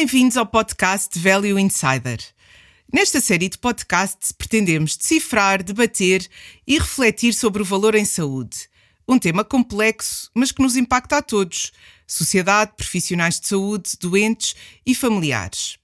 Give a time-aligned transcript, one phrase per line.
[0.00, 2.24] Bem-vindos ao podcast Value Insider.
[2.90, 6.26] Nesta série de podcasts pretendemos decifrar, debater
[6.66, 8.66] e refletir sobre o valor em saúde.
[9.06, 11.70] Um tema complexo, mas que nos impacta a todos:
[12.06, 15.76] sociedade, profissionais de saúde, doentes e familiares.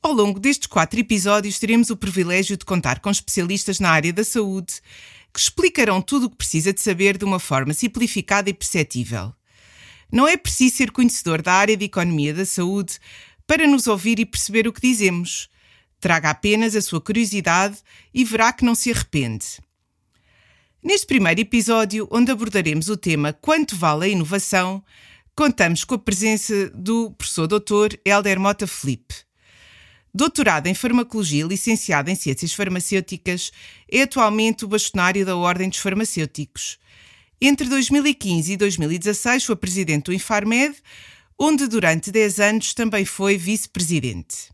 [0.00, 4.22] Ao longo destes quatro episódios, teremos o privilégio de contar com especialistas na área da
[4.22, 4.74] saúde
[5.34, 9.34] que explicarão tudo o que precisa de saber de uma forma simplificada e perceptível.
[10.12, 12.98] Não é preciso ser conhecedor da área de economia da saúde
[13.46, 15.48] para nos ouvir e perceber o que dizemos.
[15.98, 17.78] Traga apenas a sua curiosidade
[18.12, 19.46] e verá que não se arrepende.
[20.82, 24.84] Neste primeiro episódio, onde abordaremos o tema Quanto vale a inovação,
[25.34, 27.96] contamos com a presença do professor Dr.
[28.04, 29.14] Helder Mota Felipe.
[30.12, 33.50] Doutorado em Farmacologia e licenciado em Ciências Farmacêuticas,
[33.90, 36.78] é atualmente o bastonário da Ordem dos Farmacêuticos.
[37.44, 40.80] Entre 2015 e 2016 foi presidente do Infarmed,
[41.36, 44.52] onde durante 10 anos também foi vice-presidente.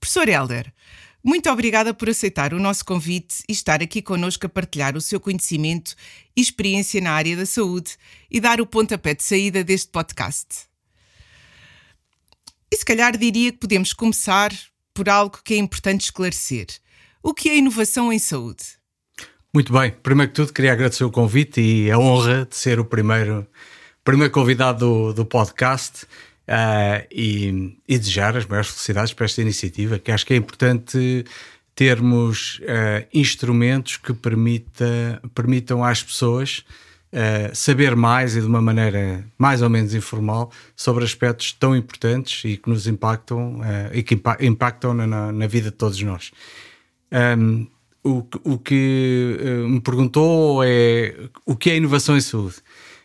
[0.00, 0.74] Professor Helder,
[1.22, 5.20] muito obrigada por aceitar o nosso convite e estar aqui connosco a partilhar o seu
[5.20, 5.94] conhecimento
[6.36, 7.96] e experiência na área da saúde
[8.28, 10.66] e dar o pontapé de saída deste podcast.
[12.68, 14.52] E se calhar diria que podemos começar
[14.92, 16.66] por algo que é importante esclarecer.
[17.22, 18.77] O que é inovação em saúde?
[19.58, 22.84] Muito bem, primeiro que tudo queria agradecer o convite e a honra de ser o
[22.84, 23.44] primeiro,
[24.04, 29.98] primeiro convidado do, do podcast uh, e, e, desejar as maiores felicidades para esta iniciativa,
[29.98, 31.24] que acho que é importante
[31.74, 36.64] termos uh, instrumentos que permita, permitam às pessoas
[37.12, 42.44] uh, saber mais e de uma maneira mais ou menos informal sobre aspectos tão importantes
[42.44, 43.60] e que nos impactam
[43.92, 46.30] e que impactam na, na, vida de todos nós.
[47.10, 47.66] Um,
[48.04, 51.14] o, o que uh, me perguntou é
[51.44, 52.56] o que é inovação em saúde.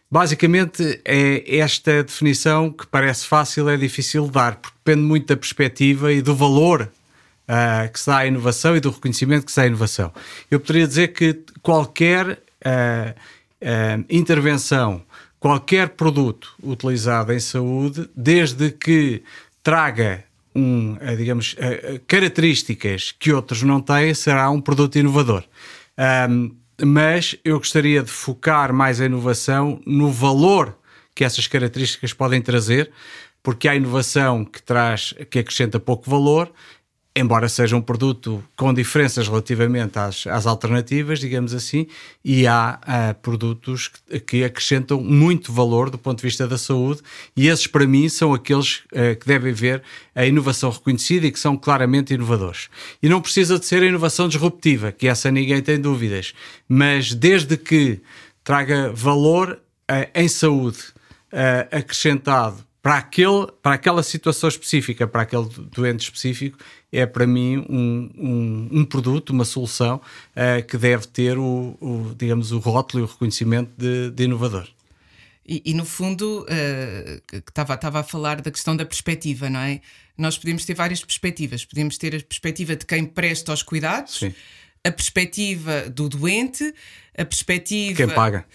[0.09, 5.35] Basicamente é esta definição que parece fácil, é difícil de dar, porque depende muito da
[5.35, 6.91] perspectiva e do valor
[7.47, 10.13] uh, que se dá à inovação e do reconhecimento que se dá à inovação.
[10.51, 13.15] Eu poderia dizer que qualquer uh,
[14.09, 15.01] intervenção,
[15.39, 19.23] qualquer produto utilizado em saúde, desde que
[19.63, 20.23] traga
[20.55, 25.43] um, eh, digamos, eh, eh, características que outros não têm, será um produto inovador.
[26.29, 30.77] Um, mas eu gostaria de focar mais a inovação no valor
[31.15, 32.91] que essas características podem trazer,
[33.43, 36.51] porque há inovação que traz, que acrescenta pouco valor
[37.15, 41.85] embora seja um produto com diferenças relativamente às, às alternativas, digamos assim,
[42.25, 47.01] e há uh, produtos que, que, acrescentam muito valor do ponto de vista da saúde,
[47.35, 49.83] e esses, para mim, são aqueles uh, que devem ver
[50.15, 52.67] a inovação reconhecida e que são claramente inovadores.
[53.01, 56.33] E não precisa de ser a inovação disruptiva, que essa ninguém tem dúvidas,
[56.67, 58.01] mas desde que
[58.43, 59.59] traga valor
[59.89, 60.93] uh, em saúde
[61.71, 66.57] acrescentado para, aquele, para aquela situação específica, para aquele doente específico,
[66.91, 70.01] é para mim um, um, um produto, uma solução
[70.35, 74.67] uh, que deve ter o, o, digamos, o rótulo e o reconhecimento de, de inovador.
[75.47, 76.45] E, e, no fundo,
[77.31, 79.79] estava uh, a falar da questão da perspectiva, não é?
[80.17, 81.63] Nós podemos ter várias perspectivas.
[81.63, 84.33] Podemos ter a perspectiva de quem presta os cuidados, Sim.
[84.83, 86.73] a perspectiva do doente,
[87.17, 87.95] a perspectiva.
[87.95, 88.45] Quem paga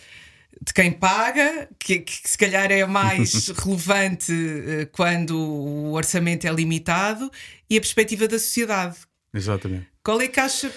[0.60, 6.52] de quem paga, que, que, se calhar é mais relevante uh, quando o orçamento é
[6.52, 7.30] limitado,
[7.70, 8.96] e a perspectiva da sociedade.
[9.32, 9.86] Exatamente.
[10.02, 10.72] Qual é que acha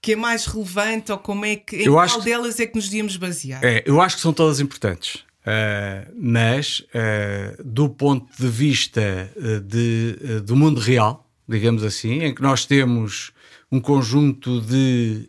[0.00, 2.86] que é mais relevante ou como é que, em eu qual delas é que nos
[2.86, 3.62] devíamos basear?
[3.62, 5.24] É, eu acho que são todas importantes.
[5.42, 9.30] Uh, mas uh, do ponto de vista
[9.64, 13.32] de, do mundo real, digamos assim, em que nós temos
[13.70, 15.28] um conjunto de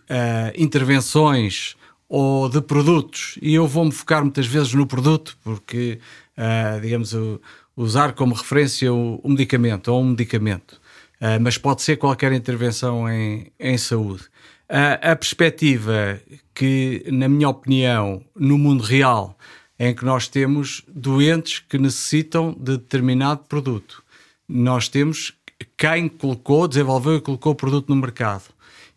[0.55, 1.75] intervenções
[2.15, 5.97] ou de produtos, e eu vou-me focar muitas vezes no produto, porque,
[6.37, 7.41] uh, digamos, o,
[7.75, 10.73] usar como referência o, o, medicamento ou um medicamento,
[11.19, 14.25] uh, mas pode ser qualquer intervenção em, em saúde.
[14.69, 16.21] Uh, a perspectiva
[16.53, 19.35] que, na minha opinião, no mundo real,
[19.79, 24.03] em que nós temos doentes que necessitam de determinado produto,
[24.47, 25.33] nós temos
[25.75, 28.43] quem colocou, desenvolveu e colocou o produto no mercado,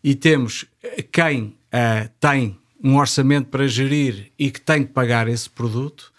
[0.03, 0.65] e temos
[1.11, 1.55] quem
[2.19, 6.11] tem um orçamento para gerir e que tem que pagar esse produto.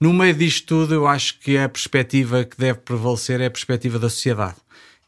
[0.00, 3.98] No meio disto tudo, eu acho que a perspectiva que deve prevalecer é a perspectiva
[3.98, 4.56] da sociedade.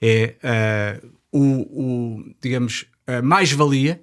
[0.01, 4.01] É uh, o, o, digamos, a mais-valia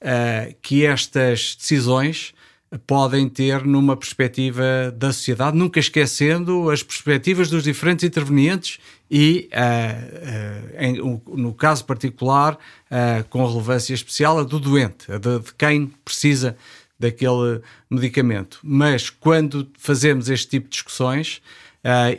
[0.00, 2.32] uh, que estas decisões
[2.78, 8.78] podem ter numa perspectiva da sociedade, nunca esquecendo as perspectivas dos diferentes intervenientes
[9.10, 15.18] e, uh, uh, em, no caso particular, uh, com relevância especial, a do doente, a
[15.18, 16.56] de, de, quem precisa
[16.98, 17.60] daquele
[17.90, 18.58] medicamento.
[18.62, 21.42] Mas quando fazemos este tipo de discussões,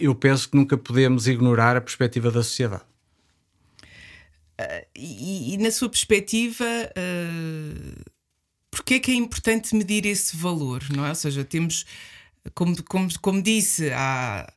[0.01, 2.83] eu penso que nunca podemos ignorar a perspectiva da sociedade.
[4.93, 6.65] E, e, na sua perspectiva,
[8.73, 10.83] porquê é que é importante medir esse valor?
[10.89, 11.09] Não é?
[11.09, 11.85] Ou seja, temos,
[12.55, 14.51] como, como, como disse, há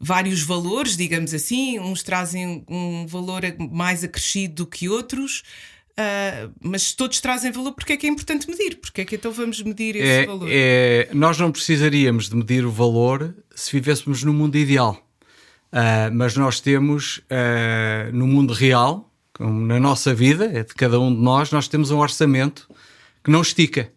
[0.00, 5.44] vários valores, digamos assim, uns trazem um valor mais acrescido do que outros.
[5.92, 8.76] Uh, mas todos trazem valor, porque é que é importante medir?
[8.76, 10.48] Porque é que então vamos medir esse é, valor?
[10.50, 15.04] É, nós não precisaríamos de medir o valor se vivêssemos no mundo ideal.
[15.72, 21.14] Uh, mas nós temos uh, no mundo real, na nossa vida, é de cada um
[21.14, 22.68] de nós, nós temos um orçamento
[23.22, 23.90] que não estica.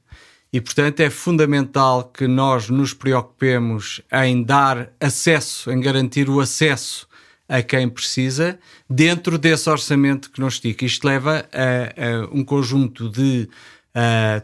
[0.54, 7.08] E, portanto, é fundamental que nós nos preocupemos em dar acesso, em garantir o acesso
[7.48, 8.60] a quem precisa,
[8.90, 10.86] dentro desse orçamento que não estica.
[10.86, 13.48] Isto leva a, a um conjunto de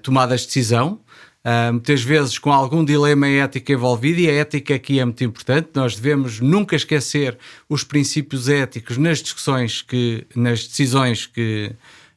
[0.02, 1.00] tomadas de decisão,
[1.46, 5.70] uh, muitas vezes com algum dilema ético envolvido, e a ética aqui é muito importante.
[5.74, 7.38] Nós devemos nunca esquecer
[7.70, 11.72] os princípios éticos nas discussões que, nas decisões que,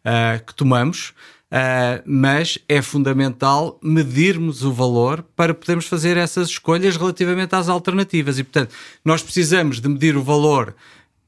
[0.04, 1.12] uh, que tomamos.
[1.50, 8.38] Uh, mas é fundamental medirmos o valor para podermos fazer essas escolhas relativamente às alternativas.
[8.38, 8.72] E, portanto,
[9.04, 10.76] nós precisamos de medir o valor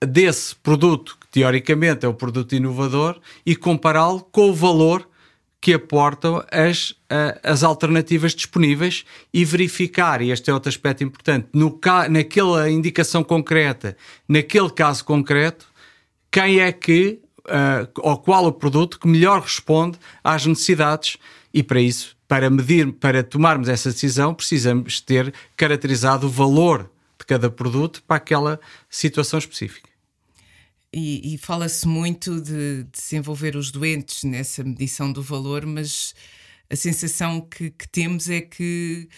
[0.00, 5.08] desse produto, que teoricamente é o produto inovador, e compará-lo com o valor
[5.60, 6.92] que aportam as,
[7.42, 11.80] as alternativas disponíveis e verificar, e este é outro aspecto importante, no,
[12.10, 13.96] naquela indicação concreta,
[14.28, 15.66] naquele caso concreto,
[16.32, 21.16] quem é que uh, ou qual o produto que melhor responde às necessidades
[21.52, 27.26] e para isso, para medir, para tomarmos essa decisão, precisamos ter caracterizado o valor de
[27.26, 29.88] cada produto para aquela situação específica.
[30.92, 36.14] E, e fala-se muito de, de desenvolver os doentes nessa medição do valor, mas
[36.70, 39.08] a sensação que, que temos é que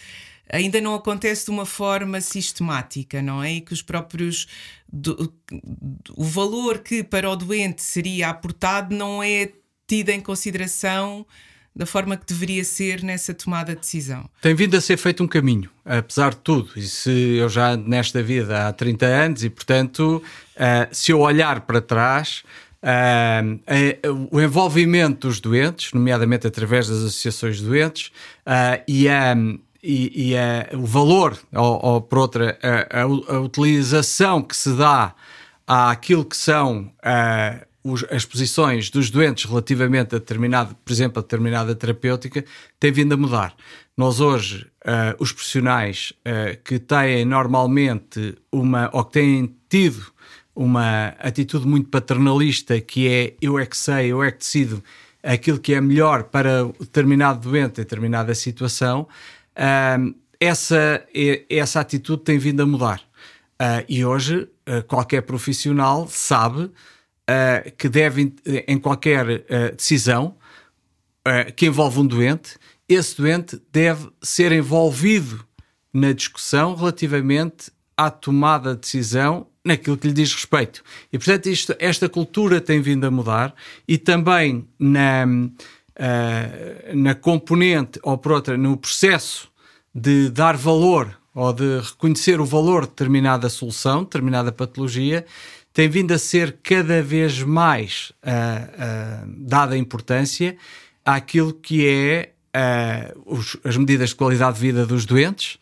[0.51, 3.53] ainda não acontece de uma forma sistemática, não é?
[3.53, 4.47] E que os próprios.
[4.91, 5.33] Do,
[6.15, 9.51] o valor que para o doente seria aportado não é
[9.87, 11.25] tido em consideração
[11.75, 14.29] da forma que deveria ser nessa tomada de decisão.
[14.41, 16.69] Tem vindo a ser feito um caminho, apesar de tudo.
[16.77, 20.23] E se eu já ando nesta vida há 30 anos e, portanto,
[20.55, 22.43] uh, se eu olhar para trás,
[22.81, 23.55] uh,
[24.09, 28.11] uh, o envolvimento dos doentes, nomeadamente através das associações de doentes,
[28.87, 29.35] e a
[29.85, 32.57] e, e a, o valor, ou, ou por outra,
[32.89, 35.13] a, a, utilização que se dá
[35.67, 41.21] àquilo que são uh, os, as posições dos doentes relativamente a determinado, por exemplo, a
[41.21, 42.43] determinada terapêutica,
[42.79, 43.55] tem vindo a mudar.
[43.95, 50.03] Nós hoje, uh, os profissionais uh, que têm normalmente uma, ou que têm tido
[50.55, 54.83] uma atitude muito paternalista, que é eu é que sei, eu é que decido
[55.21, 59.07] aquilo que é melhor para determinado doente, determinada situação,
[60.39, 61.05] essa,
[61.49, 63.01] essa atitude tem vindo a mudar.
[63.61, 68.33] Uh, e hoje uh, qualquer profissional sabe uh, que deve,
[68.67, 70.35] em qualquer decisão
[71.55, 72.55] que envolve um doente,
[72.87, 75.43] esse doente deve ser envolvido
[75.91, 80.83] na discussão relativamente à tomada de decisão naquilo que lhe diz respeito.
[81.11, 83.55] E, portanto, isto, esta cultura tem vindo a mudar
[83.87, 85.25] e também na,
[85.97, 89.49] uh, na componente, ou por outra, no processo
[89.93, 95.25] de dar valor ou de reconhecer o valor de determinada solução, determinada patologia,
[95.73, 100.57] tem vindo a ser cada vez mais uh, uh, dada importância
[101.03, 105.59] àquilo que é uh, os, as medidas de qualidade de vida dos doentes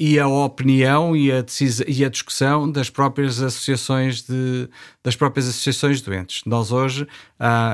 [0.00, 1.44] e a opinião e a,
[1.86, 4.68] e a, discussão das próprias associações de
[5.00, 6.42] das próprias associações doentes.
[6.44, 7.06] Nós hoje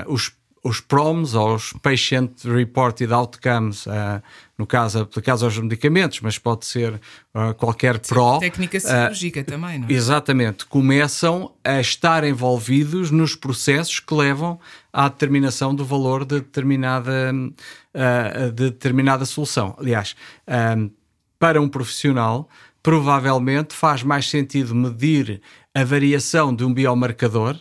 [0.07, 0.31] os
[0.65, 4.23] os PROMs, ou os Patient Reported Outcomes, uh,
[4.57, 8.41] no caso aplicados aos medicamentos, mas pode ser uh, qualquer PRO.
[8.41, 9.93] Técnica cirúrgica uh, também, não é?
[9.93, 10.65] Exatamente.
[10.65, 14.59] Começam a estar envolvidos nos processos que levam
[14.91, 17.33] à determinação do valor de determinada,
[18.55, 19.77] de determinada solução.
[19.79, 20.17] Aliás,
[21.39, 22.49] para um profissional,
[22.83, 25.43] provavelmente faz mais sentido medir
[25.75, 27.59] a variação de um biomarcador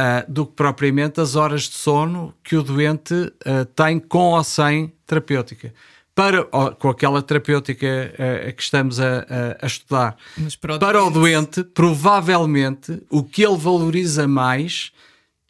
[0.00, 4.44] uh, do que propriamente as horas de sono que o doente uh, tem com ou
[4.44, 5.74] sem terapêutica.
[6.14, 10.16] Para, com aquela terapêutica uh, que estamos a, a, a estudar.
[10.60, 14.92] para, o, para o doente, provavelmente, o que ele valoriza mais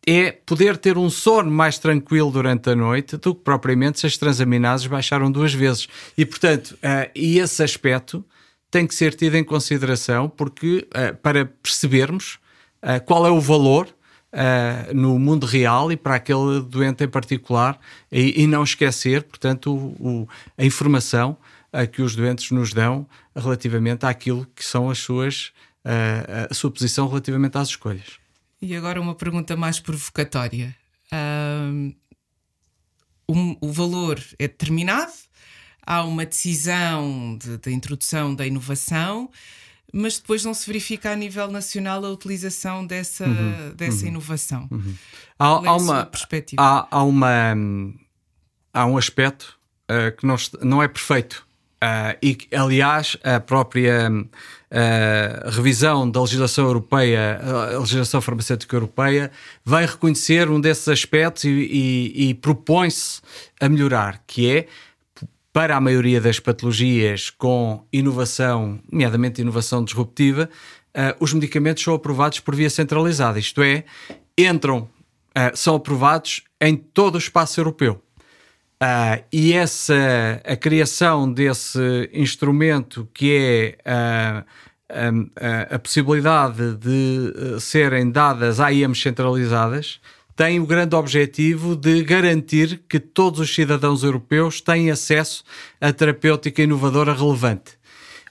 [0.07, 4.17] é poder ter um sono mais tranquilo durante a noite do que propriamente se as
[4.17, 5.89] transaminases baixaram duas vezes.
[6.17, 8.25] E, portanto, uh, e esse aspecto
[8.71, 12.39] tem que ser tido em consideração porque, uh, para percebermos
[12.83, 13.89] uh, qual é o valor
[14.33, 17.79] uh, no mundo real e para aquele doente em particular
[18.11, 21.37] e, e não esquecer, portanto, o, o, a informação
[21.73, 25.53] uh, que os doentes nos dão relativamente àquilo que são as suas,
[25.85, 28.19] uh, a sua posição relativamente às escolhas.
[28.61, 30.77] E agora uma pergunta mais provocatória.
[31.13, 31.95] Um,
[33.61, 35.13] o valor é determinado,
[35.87, 39.31] há uma decisão de, de introdução da inovação,
[39.93, 44.69] mas depois não se verifica a nível nacional a utilização dessa, uhum, dessa uhum, inovação.
[44.71, 44.95] Uhum.
[45.39, 46.63] Há, há, uma, perspectiva?
[46.63, 47.57] Há, há, uma,
[48.73, 49.59] há um aspecto
[49.91, 51.47] uh, que não, não é perfeito.
[51.83, 57.41] Uh, e, aliás, a própria uh, revisão da legislação europeia,
[57.75, 59.31] a legislação farmacêutica europeia,
[59.65, 63.23] vai reconhecer um desses aspectos e, e, e propõe-se
[63.59, 64.67] a melhorar, que é
[65.53, 70.49] para a maioria das patologias com inovação, nomeadamente inovação disruptiva,
[70.97, 73.85] uh, os medicamentos são aprovados por via centralizada, isto é,
[74.39, 74.89] entram,
[75.55, 78.03] são aprovados em todo o espaço europeu.
[78.83, 84.43] Uh, e essa, a criação desse instrumento que é
[84.91, 85.31] uh,
[85.71, 90.01] a, possibilidade de uh, serem dadas AIMs centralizadas
[90.41, 95.45] tem o grande objetivo de garantir que todos os cidadãos europeus têm acesso
[95.79, 97.73] a terapêutica inovadora relevante.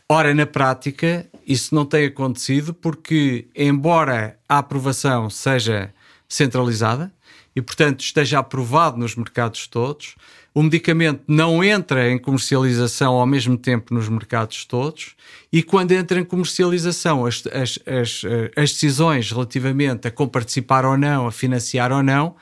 [0.10, 5.94] Ora, na prática, isso não tem acontecido porque, embora a aprovação seja
[6.28, 7.14] centralizada
[7.56, 10.16] e, portanto, esteja aprovado nos mercados todos,
[10.60, 15.16] o medicamento não entra em comercialização ao mesmo tempo nos mercados todos,
[15.54, 18.22] e quando entra em comercialização, as, as, as,
[18.58, 22.36] as decisões relativamente a comparticipar ou não, a financiar ou não,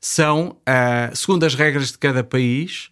[0.00, 2.90] são uh, segundo as regras de cada país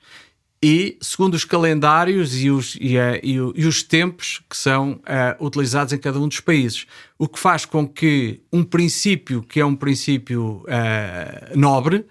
[0.61, 5.45] e segundo os calendários e os, e, a, e, e os tempos que são uh,
[5.47, 6.87] utilizados em cada um dos países.
[7.17, 12.05] O que faz com que um princípio, que é um princípio uh, nobre,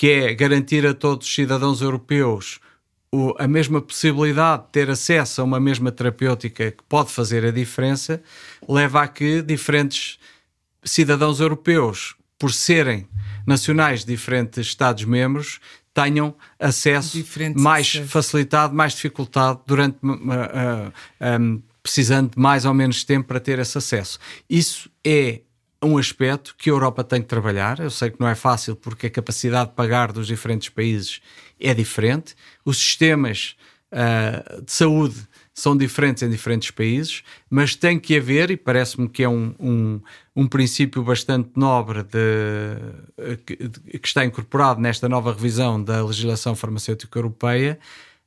[0.00, 2.58] que é garantir a todos os cidadãos europeus
[3.12, 7.50] o, a mesma possibilidade de ter acesso a uma mesma terapêutica que pode fazer a
[7.50, 8.22] diferença,
[8.66, 10.18] leva a que diferentes
[10.82, 13.06] cidadãos europeus, por serem
[13.46, 15.60] nacionais de diferentes Estados-membros,
[15.92, 22.72] tenham acesso Diferentes mais facilitado, mais dificultado, durante uh, uh, um, precisando de mais ou
[22.72, 24.18] menos tempo para ter esse acesso.
[24.48, 25.42] Isso é
[25.82, 27.80] um aspecto que a Europa tem que trabalhar.
[27.80, 31.20] Eu sei que não é fácil porque a capacidade de pagar dos diferentes países
[31.58, 32.34] é diferente,
[32.64, 33.56] os sistemas
[33.92, 39.22] uh, de saúde são diferentes em diferentes países, mas tem que haver, e parece-me que
[39.22, 40.00] é um, um,
[40.34, 43.56] um, princípio bastante nobre de, que,
[43.98, 47.78] que, está incorporado nesta nova revisão da legislação farmacêutica europeia,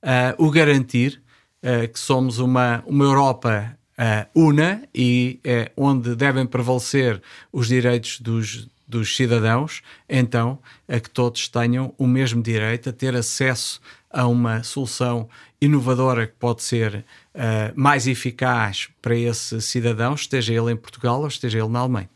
[0.03, 1.23] uh, o garantir
[1.63, 8.19] uh, que somos uma, uma Europa uh, una e uh, onde devem prevalecer os direitos
[8.19, 14.27] dos, dos cidadãos, então a que todos tenham o mesmo direito a ter acesso a
[14.27, 15.27] uma solução
[15.59, 21.27] inovadora que pode ser uh, mais eficaz para esse cidadão, esteja ele em Portugal ou
[21.27, 22.09] esteja ele na Alemanha.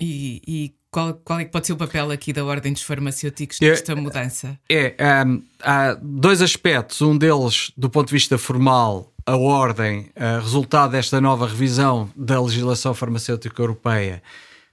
[0.00, 3.60] E, e qual, qual, é que pode ser o papel aqui da Ordem dos Farmacêuticos
[3.60, 4.58] nesta é, mudança?
[4.68, 4.94] É,
[5.26, 7.02] um, há dois aspectos.
[7.02, 12.40] Um deles, do ponto de vista formal, a ordem, a resultado desta nova revisão da
[12.40, 14.22] legislação farmacêutica europeia,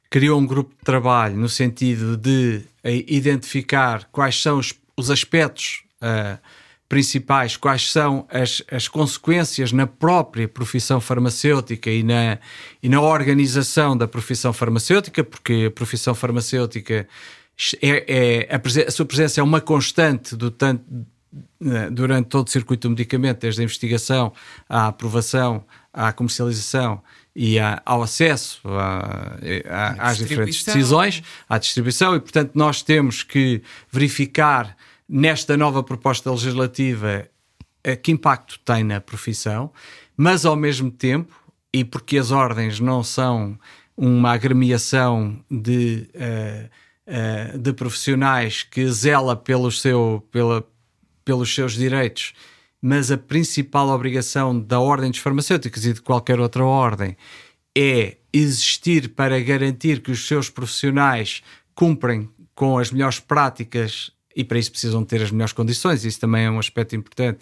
[0.09, 5.83] criou um grupo de trabalho no sentido de eh, identificar quais são os, os aspectos
[6.01, 6.37] uh,
[6.89, 12.37] principais, quais são as, as consequências na própria profissão farmacêutica e na,
[12.83, 17.07] e na organização da profissão farmacêutica, porque a profissão farmacêutica
[17.81, 20.83] é, é a, a, sua presença é uma constante do tanto
[21.91, 24.33] durante todo o circuito do medicamento, desde a investigação
[24.67, 27.01] à aprovação, à comercialização
[27.35, 29.37] e ao acesso a,
[29.69, 34.75] a, às diferentes decisões, à distribuição, e portanto nós temos que verificar
[35.07, 37.27] nesta nova proposta legislativa
[37.83, 39.71] eh, que impacto tem na profissão,
[40.15, 41.33] mas ao mesmo tempo,
[41.73, 43.57] e porque as ordens não são
[43.95, 50.65] uma agremiação de, uh, uh, de profissionais que zela pelo seu, pela,
[51.23, 52.33] pelos seus direitos,
[52.81, 57.15] mas a principal obrigação da ordem dos farmacêuticos e de qualquer outra ordem
[57.77, 61.43] é existir para garantir que os seus profissionais
[61.75, 66.45] cumprem com as melhores práticas e para isso precisam ter as melhores condições, isso também
[66.45, 67.39] é um aspecto importante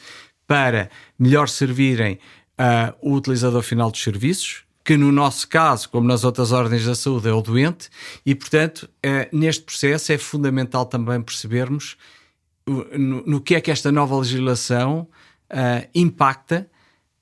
[0.48, 2.19] para melhor servirem
[2.59, 6.95] uh, o utilizador final dos serviços, que no nosso caso, como nas outras ordens da
[6.95, 7.89] saúde, é o doente,
[8.25, 11.95] e portanto, uh, neste processo é fundamental também percebermos
[12.69, 15.07] no, no, que é que esta nova legislação
[15.51, 16.69] uh, impacta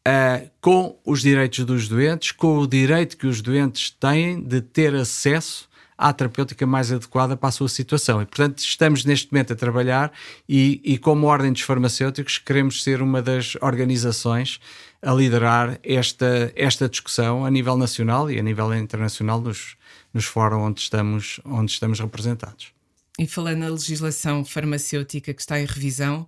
[0.08, 4.94] uh, com os direitos dos doentes, com o direito que os doentes têm de ter
[4.96, 8.22] acesso à terapêutica mais adequada para a sua situação.
[8.22, 10.12] E, portanto, estamos neste momento a trabalhar
[10.48, 14.60] e, e como Ordem dos Farmacêuticos, queremos ser uma das organizações
[15.02, 19.76] a liderar esta, esta discussão a nível nacional e a nível internacional nos,
[20.14, 22.77] nos fóruns onde estamos, onde estamos representados.
[23.20, 26.28] E falando na legislação farmacêutica que está em revisão,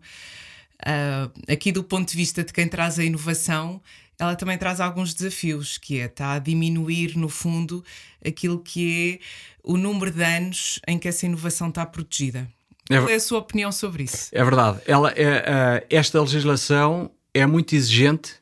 [0.81, 3.81] uh, aqui do ponto de vista de quem traz a inovação,
[4.17, 7.83] ela também traz alguns desafios, que é está a diminuir, no fundo,
[8.25, 9.25] aquilo que é
[9.63, 12.49] o número de anos em que essa inovação está protegida.
[12.89, 14.29] É, Qual é a sua opinião sobre isso?
[14.31, 14.81] É verdade.
[14.85, 18.33] Ela, é, uh, esta legislação é muito exigente,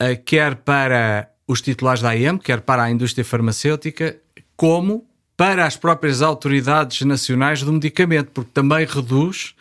[0.00, 4.20] uh, quer para os titulares da AEM, quer para a indústria farmacêutica,
[4.54, 5.09] como
[5.40, 9.54] para as próprias autoridades nacionais do medicamento, porque também reduz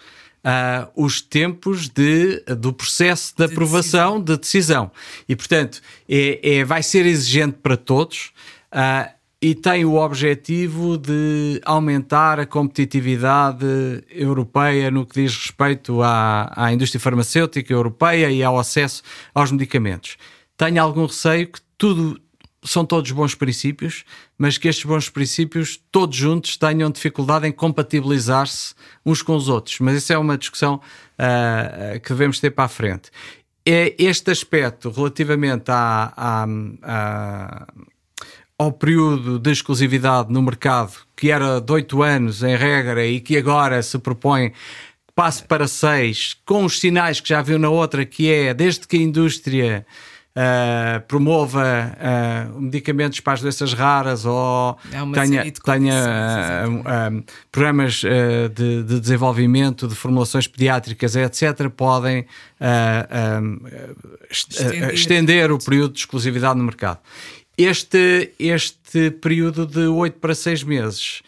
[0.44, 4.24] uh, os tempos de, do processo de, de aprovação, decisão.
[4.26, 4.92] de decisão.
[5.30, 8.34] E, portanto, é, é, vai ser exigente para todos.
[8.74, 9.10] Uh,
[9.42, 13.66] e tem o objetivo de aumentar a competitividade
[14.10, 19.02] europeia no que diz respeito à, à indústria farmacêutica europeia e ao acesso
[19.34, 20.18] aos medicamentos.
[20.58, 22.20] Tenho algum receio que tudo,
[22.64, 24.04] são todos bons princípios,
[24.38, 28.74] mas que estes bons princípios, todos juntos, tenham dificuldade em compatibilizar-se
[29.06, 29.80] uns com os outros.
[29.80, 33.10] Mas isso é uma discussão uh, que devemos ter para a frente.
[33.66, 36.46] É este aspecto relativamente à, à,
[36.84, 37.68] à,
[38.58, 43.38] ao período de exclusividade no mercado, que era de 8 anos em regra e que
[43.38, 44.54] agora se propõe
[45.16, 48.96] passe para 6, com os sinais que já viu na outra, que é desde que
[48.96, 49.86] a indústria
[50.40, 51.94] uh, promova
[52.56, 58.02] uh, medicamentos para as doenças raras ou é tenha, de tenha uh, programas
[58.54, 62.26] de, de, desenvolvimento de formulações pediátricas, etc., podem
[64.30, 67.00] estender, estender o período de exclusividade no mercado.
[67.58, 71.22] Este, este período de 8 para 6 meses,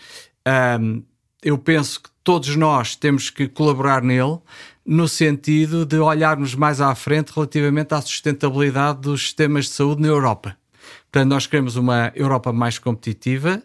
[0.80, 1.04] um,
[1.44, 4.40] eu penso que todos nós temos que colaborar nele,
[4.86, 10.08] no sentido de olharmos mais à frente relativamente à sustentabilidade dos sistemas de saúde na
[10.08, 10.58] Europa.
[11.12, 13.62] Portanto, nós queremos uma Europa mais competitiva,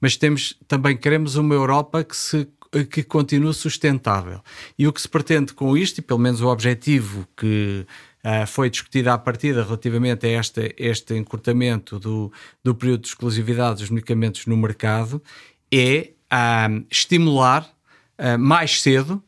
[0.00, 2.48] mas temos, também queremos uma Europa que se
[2.90, 4.40] que continue sustentável.
[4.76, 7.86] E o que se pretende com isto, e pelo menos o objetivo que
[8.24, 12.32] uh, foi discutido à partida relativamente a este, este encurtamento do,
[12.64, 15.22] do período de exclusividade dos medicamentos no mercado,
[15.70, 17.70] é uh, estimular
[18.18, 19.22] uh, mais cedo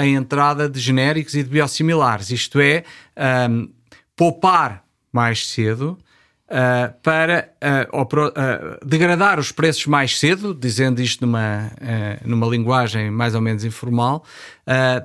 [0.00, 2.84] a entrada de genéricos e de biosimilares, isto é,
[3.50, 3.68] um,
[4.16, 4.82] poupar
[5.12, 5.98] mais cedo
[6.48, 7.52] uh, para
[7.92, 11.70] uh, uh, degradar os preços mais cedo, dizendo isto numa,
[12.24, 14.24] numa linguagem mais ou menos informal,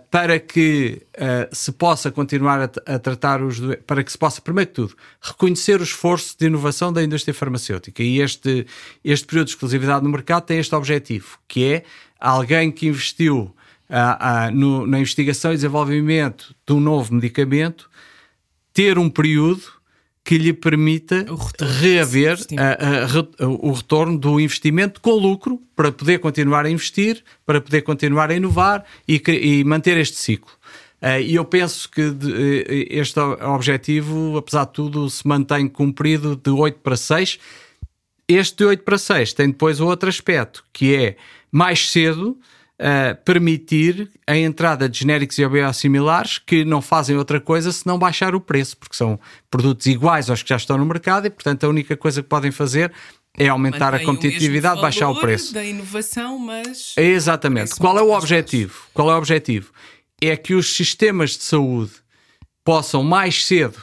[0.10, 1.02] para que
[1.52, 5.82] se possa continuar a, a tratar os para que se possa, primeiro que tudo, reconhecer
[5.82, 8.02] o esforço de inovação da indústria farmacêutica.
[8.02, 8.66] E este,
[9.04, 11.84] este período de exclusividade no mercado tem este objetivo, que é
[12.20, 13.54] alguém que investiu
[13.90, 17.90] ah, ah, no, na investigação e desenvolvimento de um novo medicamento,
[18.74, 19.64] ter um período
[20.24, 21.24] que lhe permita
[21.80, 27.24] reaver a, a, a, o retorno do investimento com lucro para poder continuar a investir,
[27.46, 30.52] para poder continuar a inovar e, e manter este ciclo.
[31.24, 36.80] E eu penso que eh, este objetivo, apesar de tudo, se mantém cumprido de 8
[36.80, 37.38] para 6.
[38.28, 41.16] Este de 8 para 6 tem depois outro aspecto, que é
[41.52, 42.36] mais cedo
[42.82, 48.36] uh, permitir a entrada de genéricos e biosimilares que não fazem outra coisa senão baixar
[48.36, 51.70] o preço, porque são produtos iguais aos que já estão no mercado e, portanto, a
[51.70, 52.92] única coisa que podem fazer
[53.38, 55.54] é aumentar Mantém a competitividade, baixar o preço.
[55.54, 57.76] da inovação, mas exatamente.
[57.76, 58.88] Qual é o objetivo?
[58.94, 59.72] Qual é o objetivo?
[60.22, 61.92] É que os sistemas de saúde
[62.64, 63.76] possam mais cedo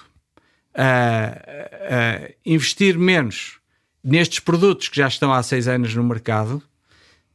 [0.74, 3.58] uh, uh, investir menos
[4.02, 6.62] nestes produtos que já estão há seis anos no mercado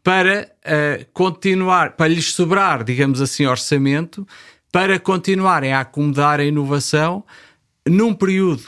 [0.08, 4.26] para uh, continuar, para lhes sobrar, digamos assim, orçamento,
[4.72, 7.26] para continuarem a acomodar a inovação
[7.86, 8.64] num período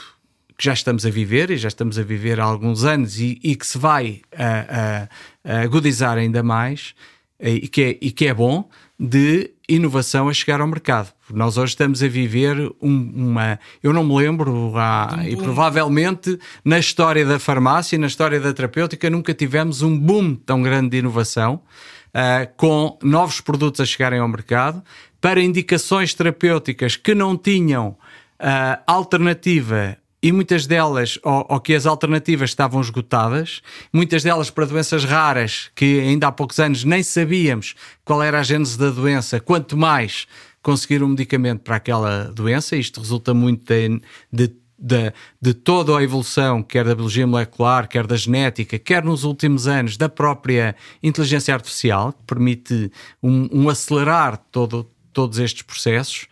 [0.58, 3.56] que já estamos a viver, e já estamos a viver há alguns anos, e, e
[3.56, 5.06] que se vai uh,
[5.48, 6.94] uh, agudizar ainda mais,
[7.40, 11.12] e que, é, e que é bom, de inovação a chegar ao mercado.
[11.32, 13.58] Nós hoje estamos a viver um, uma.
[13.82, 18.52] Eu não me lembro, há, um e provavelmente na história da farmácia, na história da
[18.52, 21.62] terapêutica, nunca tivemos um boom tão grande de inovação,
[22.08, 24.82] uh, com novos produtos a chegarem ao mercado,
[25.20, 31.86] para indicações terapêuticas que não tinham uh, alternativa e muitas delas, ou, ou, que as
[31.86, 37.74] alternativas estavam esgotadas, muitas delas para doenças raras, que ainda há poucos anos nem sabíamos
[38.04, 40.26] qual era a gênese da doença, quanto mais
[40.62, 42.76] conseguir um medicamento para aquela doença.
[42.76, 48.06] Isto resulta muito de, de de, de toda a evolução, quer da biologia molecular, quer
[48.06, 52.90] da genética, quer nos últimos anos da própria inteligência artificial, que permite
[53.22, 56.26] um, um acelerar todo, todos estes processos.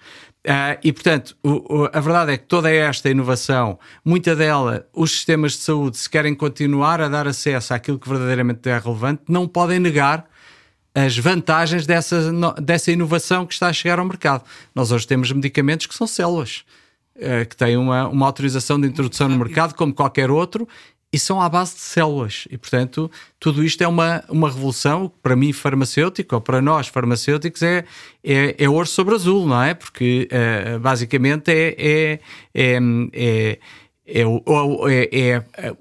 [0.48, 5.11] Uh, e, portanto, o, o, a verdade é que toda esta inovação, muita dela, os
[5.11, 9.46] sistemas de saúde, se querem continuar a dar acesso àquilo que verdadeiramente é relevante, não
[9.46, 10.24] podem negar
[10.94, 12.32] as vantagens dessa,
[12.62, 14.42] dessa inovação que está a chegar ao mercado.
[14.74, 16.64] Nós hoje temos medicamentos que são células,
[17.16, 20.66] uh, que têm uma, uma autorização de introdução no mercado, como qualquer outro,
[21.12, 22.47] e são à base de células.
[22.51, 27.62] E, portanto, tudo isto é uma, uma revolução, para mim, farmacêutico, ou para nós, farmacêuticos,
[27.62, 27.85] é,
[28.23, 29.75] é, é ouro sobre azul, não é?
[29.75, 32.21] Porque, uh, basicamente, é, é,
[32.55, 32.79] é,
[33.14, 33.59] é,
[34.07, 34.23] é,
[35.12, 35.77] é, é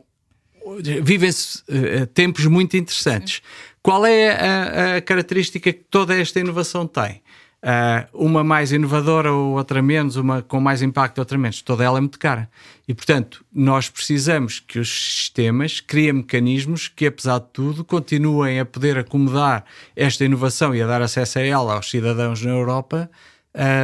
[1.02, 3.36] vivem-se uh, tempos muito interessantes.
[3.36, 3.42] Sim.
[3.82, 7.22] Qual é a, a, característica que toda esta inovação tem?
[7.64, 11.62] Uh, uma mais inovadora ou outra menos, uma com mais impacto, outra menos.
[11.62, 12.48] Toda ela é muito cara.
[12.88, 18.66] E, portanto, nós precisamos que os sistemas criem mecanismos que, apesar de tudo, continuem a
[18.66, 19.66] poder acomodar
[19.96, 23.10] esta inovação e a dar acesso a ela aos cidadãos na Europa,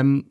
[0.04, 0.24] um,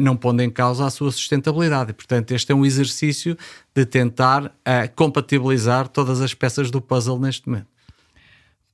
[0.00, 1.90] não pondo em causa a sua sustentabilidade.
[1.90, 3.36] E, portanto, este é um exercício
[3.74, 4.50] de tentar uh,
[4.94, 7.75] compatibilizar todas as peças do puzzle neste momento.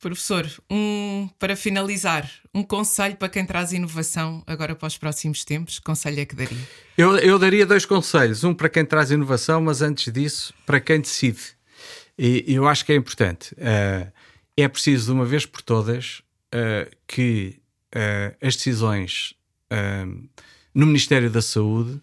[0.02, 5.78] Professor, um, para finalizar, um conselho para quem traz inovação agora para os próximos tempos,
[5.78, 6.58] conselho é que daria?
[6.98, 11.00] Eu, eu daria dois conselhos, um para quem traz inovação, mas antes disso, para quem
[11.00, 11.40] decide.
[12.18, 13.54] E eu acho que é importante.
[13.54, 14.10] Uh,
[14.56, 16.20] é preciso, de uma vez por todas,
[16.52, 17.60] uh, que
[17.94, 19.34] uh, as decisões
[20.74, 21.98] no Ministério da Saúde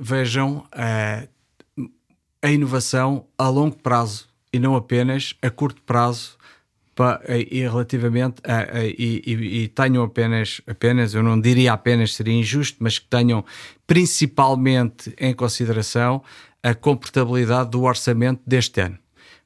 [0.00, 6.39] vejam a inovação a longo prazo e não apenas a curto prazo
[7.48, 12.34] e relativamente a, a, e, e, e, tenham apenas, apenas, eu não diria apenas, seria
[12.34, 13.44] injusto, mas que tenham
[13.86, 16.22] principalmente em consideração
[16.62, 18.98] a comportabilidade do orçamento deste ano,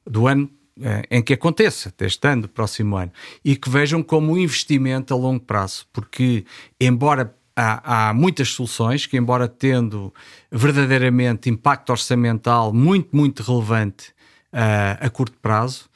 [0.05, 0.49] do ano
[0.81, 3.11] eh, em que aconteça, deste ano, do próximo ano,
[3.43, 6.43] e que vejam como um investimento a longo prazo, porque
[6.79, 10.13] embora há, há muitas soluções que, embora tendo
[10.51, 14.09] verdadeiramente impacto orçamental muito, muito relevante
[14.51, 15.89] uh, a curto prazo,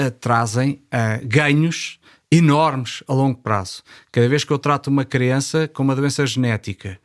[0.00, 1.98] uh, trazem uh, ganhos
[2.30, 3.82] enormes a longo prazo.
[4.12, 6.98] Cada vez que eu trato uma criança com uma doença genética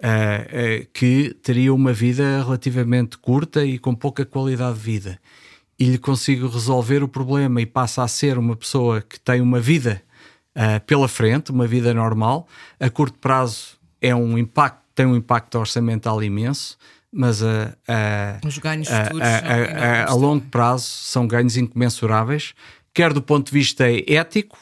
[0.00, 5.20] uh, que teria uma vida relativamente curta e com pouca qualidade de vida,
[5.78, 9.58] e lhe consigo resolver o problema e passa a ser uma pessoa que tem uma
[9.58, 10.02] vida
[10.86, 12.46] pela frente, uma vida normal,
[12.78, 16.78] a curto prazo é um impacto, tem um impacto orçamental imenso
[17.14, 22.54] mas a, a, os ganhos futuros a, a, a, longo prazo são ganhos incomensuráveis,
[22.92, 24.58] quer do ponto de vista ético,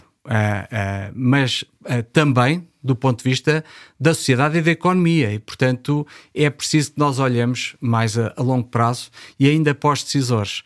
[1.14, 1.64] mas
[2.12, 3.64] também do ponto de vista
[3.98, 5.32] da sociedade e da economia.
[5.32, 10.02] E, portanto, é preciso que nós olhemos mais a, longo prazo e ainda para os
[10.02, 10.62] decisores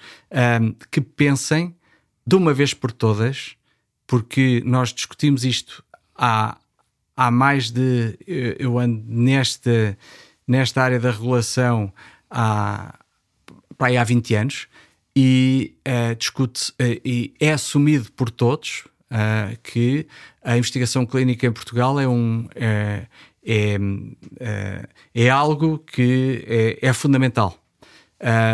[0.90, 1.74] que pensem
[2.26, 3.54] de uma vez por todas,
[4.06, 5.84] porque nós discutimos isto
[6.16, 6.56] há,
[7.16, 8.18] há mais de.
[8.58, 9.96] Eu ando nesta
[10.46, 11.92] nesta área da regulação
[12.30, 12.94] há,
[13.76, 14.68] para aí há 20 anos
[15.14, 20.06] e uh, discute uh, e é assumido por todos uh, que
[20.44, 23.06] a investigação clínica em Portugal é um é,
[25.14, 27.56] é algo que é, é fundamental.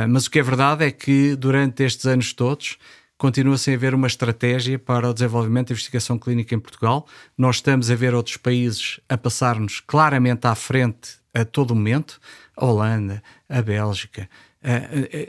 [0.09, 2.76] mas o que é verdade é que durante estes anos todos
[3.23, 7.07] continua sem haver uma estratégia para o desenvolvimento da investigação clínica em Portugal.
[7.39, 12.21] Nós estamos a ver outros países a passar-nos claramente à frente a todo momento,
[12.57, 14.29] a Holanda, a Bélgica,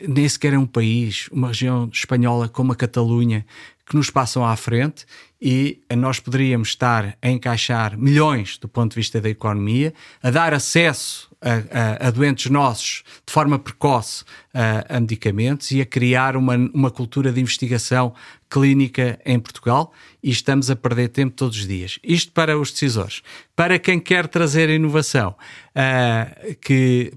[0.07, 3.45] nem sequer é um país, uma região espanhola como a Catalunha,
[3.85, 5.05] que nos passam à frente
[5.39, 10.51] e nós poderíamos estar a encaixar milhões do ponto de vista da economia, a dar
[10.51, 16.37] acesso a, a, a doentes nossos de forma precoce a, a, medicamentos e a criar
[16.37, 18.13] uma, uma cultura de investigação
[18.49, 21.99] clínica em Portugal e estamos a perder tempo todos os dias.
[22.03, 23.21] Isto para os decisores.
[23.55, 25.35] Para quem quer trazer inovação,
[25.75, 27.13] uh, que,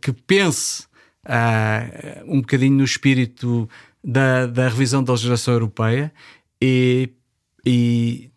[0.00, 0.84] que pense
[1.24, 3.68] uh, um bocadinho no espírito
[4.04, 6.12] da, da revisão da legislação europeia
[6.60, 7.10] e,
[7.64, 8.30] e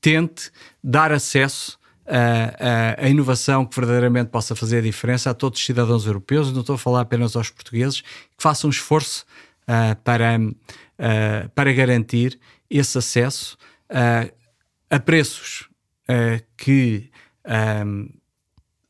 [0.00, 0.50] tente
[0.82, 1.78] dar acesso
[2.14, 6.60] a, a, inovação que verdadeiramente possa fazer a diferença a todos os cidadãos europeus, não
[6.60, 9.24] estou a falar apenas aos portugueses, que façam um esforço
[9.62, 13.56] uh, para, uh, para garantir esse acesso
[13.90, 14.30] uh,
[14.90, 15.68] a preços
[16.58, 17.10] que,
[17.86, 18.10] um,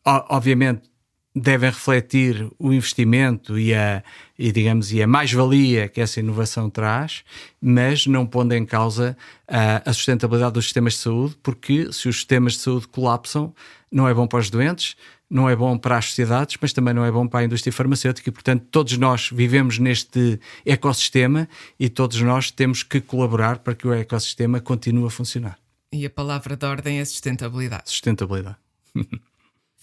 [0.04, 0.90] obviamente,
[1.35, 4.03] devem refletir o investimento e a,
[4.38, 7.25] e, digamos, e a mais-valia que essa inovação traz,
[7.61, 9.16] mas não pondo em causa
[9.49, 13.55] a, a sustentabilidade dos sistemas de saúde, porque se os sistemas de saúde colapsam,
[13.90, 14.95] não é bom para os doentes,
[15.29, 18.29] não é bom para as sociedades, mas também não é bom para a indústria farmacêutica
[18.29, 21.49] e, portanto, todos nós vivemos neste ecossistema
[21.81, 25.59] e todos nós temos que colaborar para que o ecossistema continue a funcionar.
[25.90, 27.85] E a palavra de ordem é sustentabilidade.
[27.87, 28.57] Sustentabilidade.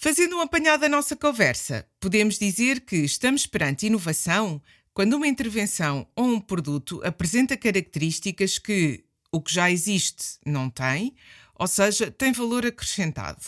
[0.02, 4.62] Fazendo um apanhado da nossa conversa, podemos dizer que estamos perante inovação
[4.94, 11.14] quando uma intervenção ou um produto apresenta características que o que já existe não tem,
[11.54, 13.42] ou seja, tem valor acrescentado.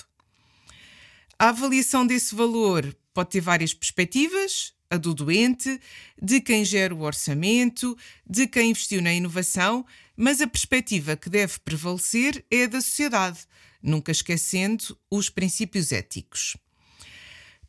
[1.40, 5.80] A avaliação desse valor pode ter várias perspectivas: a do doente,
[6.22, 7.98] de quem gera o orçamento,
[8.30, 9.86] de quem investiu na inovação,
[10.18, 13.40] mas a perspectiva que deve prevalecer é a da sociedade,
[13.82, 16.58] nunca esquecendo os princípios éticos.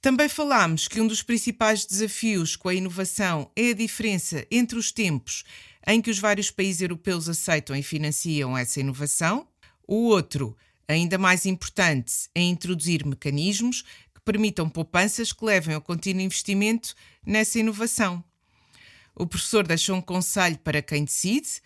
[0.01, 4.90] Também falámos que um dos principais desafios com a inovação é a diferença entre os
[4.90, 5.44] tempos
[5.87, 9.46] em que os vários países europeus aceitam e financiam essa inovação.
[9.87, 10.57] O outro,
[10.88, 13.83] Ainda mais importante é introduzir mecanismos
[14.14, 16.94] que permitam poupanças que levem ao contínuo investimento
[17.25, 18.22] nessa inovação.
[19.14, 21.62] O professor deixou um conselho para quem decide,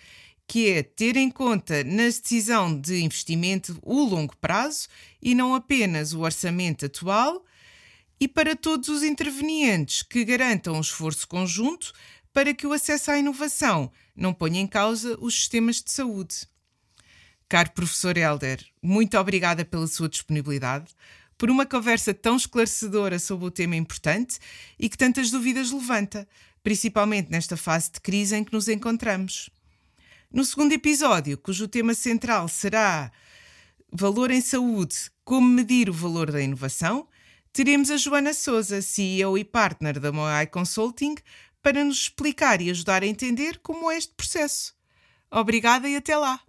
[0.46, 4.88] que é ter em conta na decisão de investimento o longo prazo
[5.20, 7.44] e não apenas o orçamento atual,
[8.18, 11.92] e para todos os intervenientes que garantam um esforço conjunto
[12.32, 16.46] para que o acesso à inovação não ponha em causa os sistemas de saúde.
[17.48, 20.86] Caro professor Helder, muito obrigada pela sua disponibilidade,
[21.38, 24.38] por uma conversa tão esclarecedora sobre o tema importante
[24.78, 26.26] e que tantas dúvidas levanta,
[26.62, 29.50] principalmente nesta fase de crise em que nos encontramos.
[30.32, 33.10] No segundo episódio, cujo tema central será
[33.92, 37.08] Valor em Saúde, como medir o valor da inovação,
[37.52, 41.14] teremos a Joana Souza, CEO e partner da Moai Consulting,
[41.62, 44.74] para nos explicar e ajudar a entender como é este processo.
[45.30, 46.40] Obrigada e até lá!